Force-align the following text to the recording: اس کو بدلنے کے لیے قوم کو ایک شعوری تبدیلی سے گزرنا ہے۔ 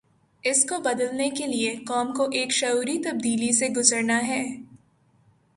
اس 0.43 0.65
کو 0.65 0.79
بدلنے 0.79 1.29
کے 1.29 1.47
لیے 1.47 1.75
قوم 1.87 2.13
کو 2.13 2.27
ایک 2.31 2.51
شعوری 2.51 2.99
تبدیلی 2.99 3.51
سے 3.51 3.69
گزرنا 3.69 4.27
ہے۔ 4.27 4.43